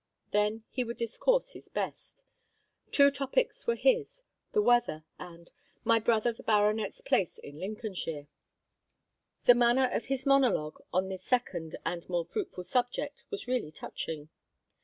Then 0.31 0.63
he 0.71 0.83
would 0.83 0.97
discourse 0.97 1.51
his 1.51 1.69
best. 1.69 2.23
Two 2.91 3.11
topics 3.11 3.67
were 3.67 3.75
his: 3.75 4.23
the 4.51 4.59
weather, 4.63 5.05
and 5.19 5.51
"my 5.83 5.99
brother 5.99 6.33
the 6.33 6.41
baronet's 6.41 7.01
place 7.01 7.37
in 7.37 7.59
Lincolnshire." 7.59 8.27
The 9.45 9.53
manner 9.53 9.91
of 9.93 10.05
his 10.05 10.25
monologue 10.25 10.81
on 10.91 11.09
this 11.09 11.21
second 11.23 11.75
and 11.85 12.09
more 12.09 12.25
fruitful 12.25 12.63
subject 12.63 13.25
was 13.29 13.47
really 13.47 13.71
touching. 13.71 14.29